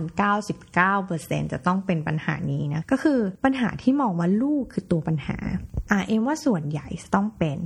[0.76, 5.38] 99%จะต้องเป็นปัญหานี้นะ ก็คือปัญหาที่มองว่าลูกคือตัวปัญหา
[5.92, 7.58] อ่าเอ็มว่าส่วนใหญ่จะต้องเป็น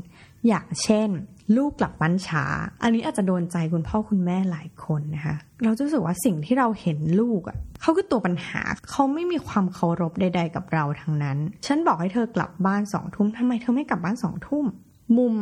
[0.48, 1.10] อย่างเช่น
[1.56, 2.46] ลูกกลับบ้านช้า
[2.84, 14.66] อันนี้อาจจะโดนใจคุณพ่อคุณแม่หลายคนนะคะเราจะรู้สึกว่าสิ่งที่เราเห็นลูกอะเขาคือตัวปัญหาเขาไม่มีความเคารพใด ๆ กับเราทั้งนั้น ฉันบอกให้เธอกลับบ้านสองทุ่มทำไมเธอไม่กลับบ้านสองทุ่ม
[15.18, 15.36] มุม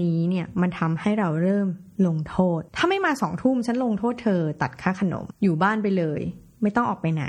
[0.00, 1.68] นี้เนี่ยมันทำให้เราเริ่ม
[2.06, 6.20] ลงโทษ ถ้าไม่มาสองทุ่มฉันลงโทษเธอ ตัดค่าขนม อยู่บ้านไปเลย
[6.62, 7.24] ไม่ต้องออกไปไหน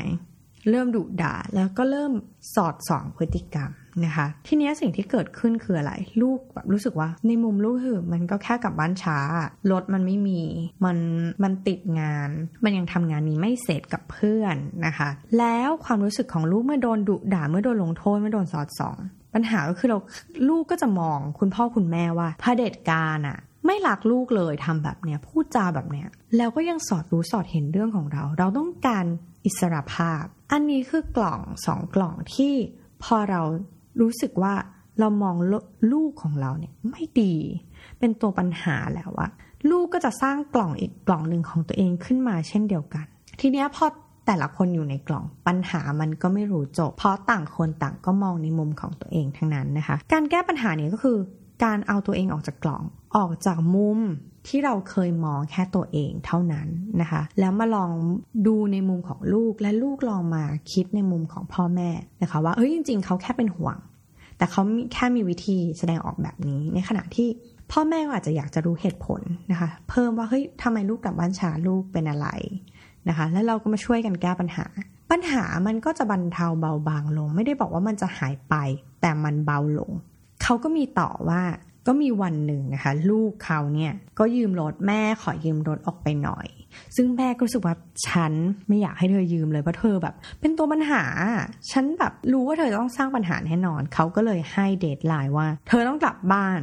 [0.69, 2.11] เริ่มดุด่าแล้วก็เริ่ม
[2.55, 3.71] สอดส่องพฤติกรรม
[4.05, 9.19] นะคะทีนี้สิ่งที่เกิดขึ้นคืออะไร ลูกแบบรู้สึกว่า ในมุมลูกคือมันก็แค่กลับบ้านช้า
[9.71, 10.41] รถมันไม่มี
[10.85, 10.97] มัน
[11.43, 12.29] มันติดงาน
[12.63, 18.97] มันยังทำงานนี้ไม่เสร็จกับเพื่อนนะคะ แล้วความรู้สึกของลูกเมื่อโดนดุด่าเมื่อโดนลงโทษเมื่อโดนสอดส่อง
[19.33, 19.97] ปัญหาก็คือเรา
[20.49, 29.05] ลูกก็จะมองคุณพ่อคุณแม่ว่าเผด็จการอะไม่รักลูกเลยทำแบบเนี้ยพูดจาแบบเนี้ยแล้วก็ยังสอดรู้สอดเห็นเรื่องของเรา เราต้องการ
[29.45, 32.53] อิสระภาพ อันนี้คือกล่องสองกล่องที่
[33.03, 33.41] พอเรา
[33.99, 34.53] รู้สึกว่า
[34.99, 35.35] เรามอง
[35.93, 37.33] ลูกของเราเนี่ยไม่ดี
[37.99, 39.29] เป็นตัวปัญหาแล้วอะ
[39.69, 43.05] ลูกก็จะสร้างกล่องอีกกล่องหนึ่งของตัวเองขึ้นมาเช่นเดียวกัน
[43.39, 43.85] ทีเนี้ยพอ
[44.27, 51.17] แต่ละคนอยู่ในกล่องปัญหามันก็ไม่รู้จบ เพราะต่างคนต่างก็มองในมุมของตัวเองทั้งนั้นนะคะ การแก้ปัญหานี้ก็คือ
[51.63, 52.83] การเอาตัวเองออกจากกล่อง
[53.17, 53.99] ออกจากมุม
[54.47, 56.67] ที่เราเคยมองแค่ตัวเองเท่านั้น
[57.01, 57.91] นะคะ แล้วมาลอง
[58.47, 61.89] ดูในมุมของลูกและลูกลองมาคิดในมุมของพ่อแม่
[62.21, 63.77] นะคะ ว่าเอ้ยจริง ๆ เขาแค่เป็นห่วง
[64.37, 64.61] แต่เขา
[64.93, 67.29] แค่มีวิธีแสดงออกแบบนี้ในขณะที่
[67.71, 72.27] พ่อแม่ก็อาจจะอยากจะรู้เหตุผลนะคะ เพิ่มว่าเฮ้ยทำไมลูกกลับบ้านช้าลูกเป็นอะไร
[73.09, 74.65] นะคะ แล้วเราก็มาช่วยกันแก้ปัญหา
[75.11, 78.55] ปัญหามันก็จะบรรเทาเบาบางลง ไม่ได้บอกว่ามันจะหายไป
[79.01, 79.91] แต่มันเบาลง
[80.43, 81.41] เขาก็มีต่อว่า
[81.87, 86.47] ก็มีวันหนึ่งนะคะลูกเขาเนี่ยก็ยืมรถแม่ขอยืมรถออกไปหน่อย
[86.95, 87.75] ซึ่งแม่ก็รู้สึกว่า
[88.07, 88.33] ฉัน
[88.67, 91.03] ไม่อยากให้เธอยืมเลยเพราะเธอแบบ เป็นตัวปัญหา
[91.71, 96.61] ฉันแบบรู้ว่าเธอต้องสร้างปัญหาแน่นอน เขาก็เลยให้เดทไลน์ว่า เธอต้องกลับบ้าน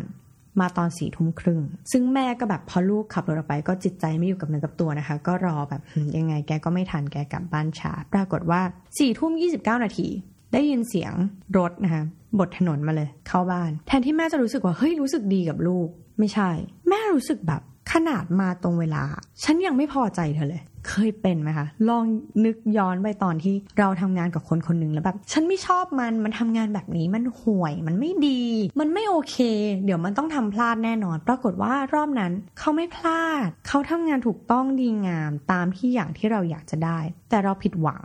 [0.61, 5.83] มาตอนสี่ทุ่มครึ่ง ซึ่งแม่ก็แบบพอลูกขับรถออกไปก็จิตใจไม่อยู่กับเนื้อกับตัวนะคะ ก็รอแบบ
[6.17, 8.61] ยังไงแกก็ไม่ทันแกกลับบ้านช้า ปรากฏว่า
[8.99, 10.09] สี่ทุ่มยี่สิบเก้านาที
[10.53, 11.13] ได้ยินเสียง
[11.59, 12.03] รถนะคะ
[12.39, 16.51] บทถนนมาเลย เข้าบ้าน แทนที่แม่จะรู้สึกว่าเฮ้ยรู้สึกดีกับลูก ไม่ใช่
[16.89, 19.03] แม่รู้สึกแบบ ขนาดมาตรงเวลา
[19.45, 22.05] ฉันยังไม่พอใจเธอเลย เคยเป็นไหมคะ ลอง
[22.45, 28.43] นึกย้อนไปตอนที่เราทำงานกับคนคนหนึ่งแล้วแบบ ฉันไม่ชอบมัน มันทำงานแบบนี้ มันห่วย มันไม่ดี
[28.81, 29.37] มันไม่โอเค
[29.85, 36.99] เดี๋ยวมันต้องทำพลาดแน่นอน ปรากฏว่ารอบนั้นเขาไม่พลาด เขาทำงานถูกต้องดีงาม ตามที่อย่างที่เราอยากจะได้
[37.31, 38.03] แต่เราผิดหวัง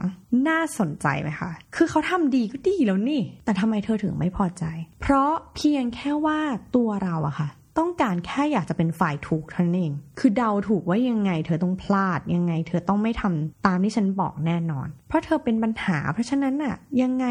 [0.47, 4.63] น่าสนใจไหมคะ คือเขาทำดีก็ดีแล้วนี่ แต่ทำไมเธอถึงไม่พอใจ
[5.01, 6.39] เพราะเพียงแค่ว่า
[6.75, 17.25] ตัวเราอะค่ะ ต้องการแค่อยากจะเป็นฝ่ายถูกเท่านั้นเอง คือเดาถูกว่ายังไง เธอต้องพลาดยังไง เธอต้องไม่ทำตามที่ฉันบอกแน่นอน เพราะเธอเป็นปัญหา เพราะฉะนั้นน่ะยังไง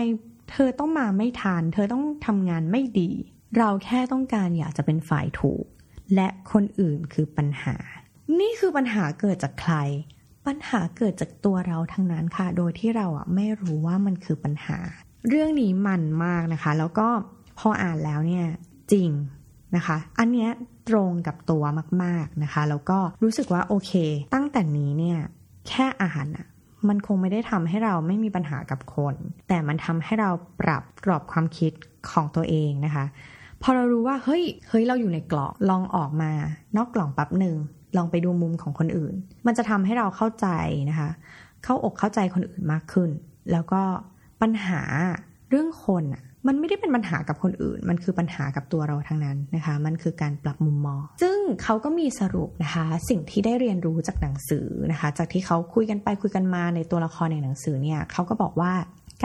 [0.51, 3.11] เธอต้องมาไม่ทันเธอต้องทำงานไม่ดี
[3.59, 5.65] เราแค่ต้องการอยากจะเป็นฝ่ายถูก
[6.15, 7.77] และคนอื่นคือปัญหา
[8.41, 9.75] นี่คือปัญหาเกิดจากใคร
[10.47, 14.79] ปัญหาเกิดจากตัวเราทั้งนั้นค่ะ โดยที่เราอะไม่รู้ว่ามันคือปัญหา
[15.29, 17.09] เรื่องนี้มันมากนะคะ แล้วก็
[17.59, 18.47] พออ่านแล้วเนี่ย
[18.93, 19.11] จริง
[19.77, 20.51] นะคะ อันเนี้ย
[20.89, 21.63] ตรงกับตัว
[22.03, 23.93] มากๆนะคะ แล้วก็รู้สึกว่าโอเค
[24.35, 25.19] ตั้งแต่นี้เนี่ย
[25.69, 26.47] แค่อาหารอะ
[26.89, 29.15] มันคงไม่ได้ทำให้เราไม่มีปัญหากับคน
[29.49, 30.31] แต่มันทำให้เรา
[30.61, 31.73] ปรับกรอบความคิด
[32.11, 33.05] ของตัวเองนะคะ
[33.63, 36.33] พอเรารู้ว่าเฮ้ยเฮ้ยเราอยู่ในกล่องลองออกมา
[36.77, 37.57] นอกกล่องแป๊บหนึ่ง
[37.97, 39.15] ลองไปดูมุมของคนอื่น
[39.47, 40.47] มันจะทำให้เราเข้าใจ
[40.91, 41.11] นะคะ
[41.65, 43.11] เข้าอกเข้าใจคนอื่นมากขึ้น
[43.53, 43.83] แล้วก็
[44.43, 44.83] ปัญหา
[45.51, 58.73] เรื่องคนอะ มันไม่ได้เป็นปัญหากับคนอื่น มันคือปัญหากับตัวเราทั้งนั้นนะคะ มันคือการปรับมุมมอง ซึ่งเขาก็มีสรุปนะคะ สิ่งที่ได้เรียนรู้จากหนังสือนะคะ จากที่เขาคุยกันไปคุยกันมาในตัวละครในหนังสือเนี่ยเขาก็บอกว่า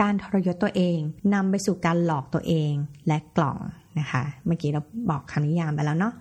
[0.00, 0.98] การทรยศตัวเอง
[1.34, 2.72] นำไปสู่การหลอกตัวเอง
[3.06, 3.58] และกล่อง
[3.98, 6.14] นะคะ เมื่อกี้เราบอกคำนิยามไปแล้วเนาะ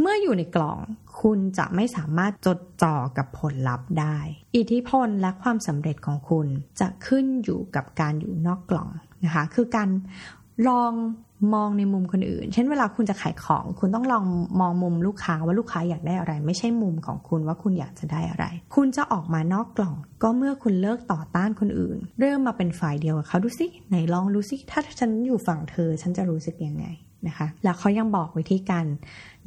[0.00, 0.78] เมื่ออยู่ในกล่อง
[1.20, 4.18] คุณจะไม่สามารถจดจ่อกับผลลัพธ์ได้
[4.56, 6.46] อิทธิพลและความสำเร็จของคุณ
[6.80, 8.88] จะขึ้นอยู่กับการอยู่นอกกล่อง
[9.24, 9.88] นะคะคือการ
[10.68, 10.92] ลอง
[11.54, 14.24] มองในมุมคนอื่น เช่นเวลาคุณจะขายของ คุณต้องลอง
[14.60, 26.86] มองมุมลูกค้าว่าลูกค้าอยากได้อะไร ไม่ใช่มุมของคุณว่าคุณอยากจะได้อะไร คุณจะออกมานอกกล่อง ก็เมื่อคุณเลิกต่อต้านคนอื่น เริ่มมาเป็นฝ่ายเดียวกับเขาดูสิไหนลองดูสิถ้าฉันอยู่ฝั่งเธอ ฉันจะรู้สึกยังไง
[27.26, 28.84] นะคะ แล้วเขายังบอกวิธีการ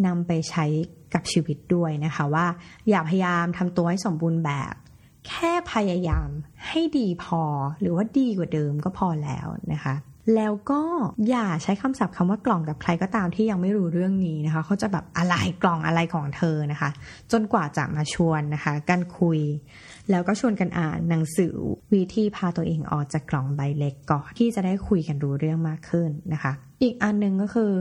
[0.05, 0.65] นำไปใช้
[1.13, 2.45] กับชีวิตด้วยนะคะว่า
[2.89, 4.73] อย่าพยายามทำตัวให้สมบูรณ์แบบ
[5.27, 6.29] แค่พยายาม
[6.67, 7.43] ให้ดีพอ
[7.81, 9.95] หรือว่าดีกว่าเดิมก็พอแล้วนะคะ
[10.35, 10.81] แล้วก็
[11.29, 16.89] อย่าใช้คำศัพท์คำว่ากล่องกับใครก็ตามที่ยังไม่รู้เรื่องนี้นะคะ เขาจะแบบอะไรกล่องอะไรของเธอนะคะ
[17.31, 19.39] จนกว่าจะมาชวนนะคะ กันคุย
[20.09, 21.55] แล้วก็ชวนกันอ่านหนังสือ
[21.93, 27.71] วิธีพาตัวเองออกจากกล่องใบเล็กก่อนที่จะได้คุยกันรู้เรื่องมากขึ้นนะคะ อีกอันนึงก็คือ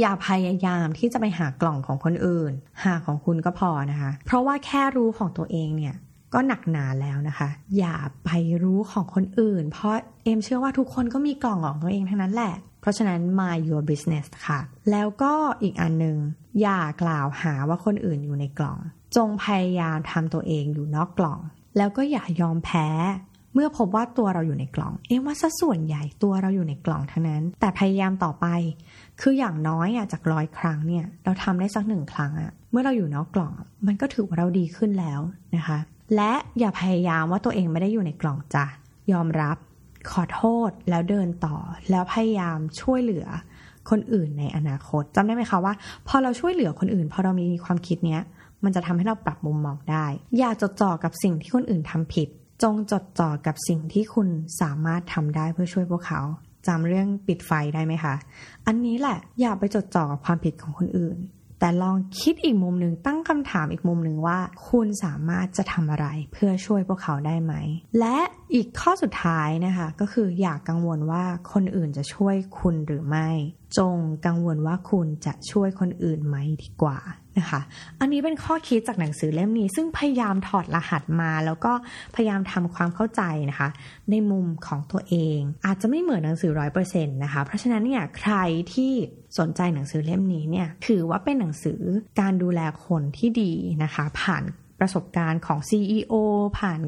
[0.00, 2.52] อย่าพยายามที่จะไปหากล่องของคนอื่น
[2.84, 5.94] หาของคุณก็พอนะคะ เพราะว่าแค่รู้ของตัวเองเนี่ย
[6.34, 8.30] ก็หนักหนาแล้วนะคะ อย่าไป
[8.62, 14.60] รู้ของคนอื่น เพราะเอมเชื่อว่าทุกคนก็มีกล่องของตัวเองทั้งนั้นแหละ เพราะฉะนั้น mind your business ค่ะ
[14.90, 16.16] แล้วก็อีกอันหนึ่ง
[16.60, 18.78] อย่ากล่าวหาว่าคนอื่นอยู่ในกล่อง
[19.16, 21.38] จงพยายามทำตัวเองอยู่นอกกล่อง
[21.76, 22.88] แล้วก็อย่ายอมแพ้
[23.54, 28.46] เมื่อพบว่าตัวเราอยู่ในกล่อง เอ็มว่าซะส่วนใหญ่ตัวเราอยู่ในกล่องทั้งนั้น แต่พยายามต่อไป
[29.20, 33.52] คืออย่างน้อยอะจากร้อยครั้งเนี่ย เราทำได้สักหนึ่งครั้งอะเมื่อเราอยู่นอกกล่อง
[33.86, 35.20] มันก็ถือว่าเราดีขึ้นแล้ว
[35.56, 35.78] นะคะ
[36.16, 38.64] และอย่าพยายามว่าตัวเองไม่ได้อยู่ในกล่องจ้ะ
[39.12, 39.56] ยอมรับ
[40.10, 41.56] ขอโทษแล้วเดินต่อ
[41.90, 43.26] แล้วพยายามช่วยเหลือ
[43.90, 45.74] คนอื่นในอนาคตจำได้ไหมคะว่า
[46.08, 48.22] พอเราช่วยเหลือคนอื่น พอเรามีความคิดเนี้ย
[48.64, 50.06] มันจะทำให้เราปรับมุมมองได้
[50.38, 52.28] อย่าจดจ่อกับสิ่งที่คนอื่นทำผิด
[52.62, 54.28] จงจดจ่อกับสิ่งที่คุณ
[54.60, 56.20] สามารถทำได้เพื่อช่วยพวกเขา
[56.66, 58.14] จำเรื่องปิดไฟได้ไหมคะ
[58.66, 61.16] อันนี้แหละอย่าไปจดจ่อกับความผิดของคนอื่น
[61.60, 67.54] แต่ลองคิดอีกมุมหนึ่งตั้งคำถามอีกมุมหนึ่งว่า คุณสามารถจะทำอะไรเพื่อช่วยพวกเขาได้ไหม
[67.98, 68.18] และ
[68.54, 73.28] อีกข้อสุดท้ายนะคะ ก็คืออย่ากกังวลว่าคนอื่นจะช่วยคุณหรือไม่
[73.76, 76.98] จงกังวลว่าคุณจะช่วยคนอื่นไหมดีกว่า
[77.38, 77.60] นะคะ
[78.00, 81.72] อันนี้เป็นข้อคิดจากหนังสือเล่มนี้ ซึ่งพยายามถอดรหัสมาแล้วก็
[82.14, 83.68] พยายามทำความเข้าใจนะคะ
[84.10, 88.34] ในมุมของตัวเอง อาจจะไม่เหมือนหนังสือร้อยเปอร์เซ็นต์นะคะ เพราะฉะนั้นเนี่ยใคร
[88.74, 88.92] ที่
[89.38, 91.80] สนใจหนังสือเล่มนี้เนี่ยถือว่าเป็นหนังสือ
[92.20, 93.52] การดูแลคนที่ดี
[93.82, 94.44] นะคะ ผ่าน
[94.80, 96.14] ประสบการณ์ของ CEO
[96.58, 96.80] ผ่าน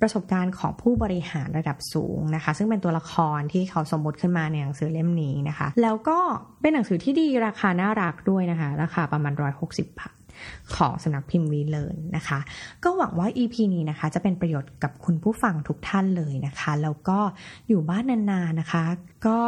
[0.00, 6.18] ประสบการณ์ของผู้บริหารระดับสูงนะคะ ซึ่งเป็นตัวละครที่เขาสมมติขึ้นมาในหนังสือเล่มนี้นะคะ แล้วก็
[6.60, 10.14] เป็นหนังสือที่ดีราคาน่ารักด้วยนะคะ ราคาประมาณ 160 บาท
[10.76, 12.38] ของสำนักพิมพ์วีเลนนะคะ
[12.84, 17.18] ก็หวังว่า EP นี้นะคะ จะเป็นประโยชน์กับคุณผู้ฟังทุกท่านเลยนะคะ แล้วก็
[17.68, 18.84] อยู่บ้านนานๆนะคะ
[19.26, 19.38] ก็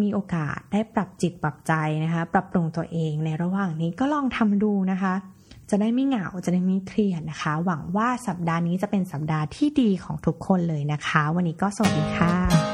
[0.00, 1.72] มีโอกาสได้ปรับจิตปรับใจ
[2.04, 5.14] นะคะ ปรับปรุงตัวเองในระหว่างนี้ก็ลองทำดูนะคะ
[5.70, 12.69] จะได้ไม่เหงาจะได้ไม่เครียดนะคะ หวังว่าสัปดาห์นี้จะเป็นสัปดาห์ที่ดีของทุกคนเลยนะคะ วันนี้ก็สวัสดีค่ะ